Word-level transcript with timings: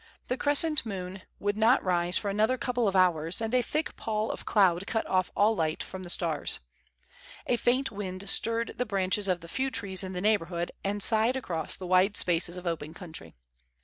The 0.29 0.35
crescent 0.35 0.83
moon 0.83 1.21
would 1.39 1.55
not 1.55 1.83
rise 1.83 2.17
for 2.17 2.29
another 2.29 2.57
couple 2.57 2.87
of 2.87 2.95
hours, 2.95 3.39
and 3.39 3.53
a 3.53 3.61
thick 3.61 3.95
pall 3.97 4.31
of 4.31 4.45
cloud 4.47 4.87
cut 4.87 5.05
off 5.05 5.29
all 5.35 5.55
light 5.55 5.83
from 5.83 6.01
the 6.01 6.09
stars. 6.09 6.59
A 7.45 7.55
faint 7.55 7.91
wind 7.91 8.27
stirred 8.27 8.73
the 8.79 8.85
branches 8.87 9.27
of 9.27 9.41
the 9.41 9.47
few 9.47 9.69
trees 9.69 10.03
in 10.03 10.13
the 10.13 10.19
neighborhood 10.21 10.71
and 10.83 11.03
sighed 11.03 11.35
across 11.35 11.77
the 11.77 11.85
wide 11.85 12.17
spaces 12.17 12.57
of 12.57 12.65
open 12.65 12.95
country. 12.95 13.35